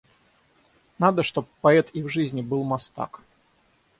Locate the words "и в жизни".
1.93-2.41